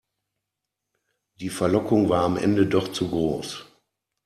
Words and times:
Die 1.39 1.49
Verlockung 1.51 2.09
war 2.09 2.23
am 2.23 2.35
Ende 2.35 2.65
doch 2.65 2.91
zu 2.91 3.07
groß. 3.07 3.65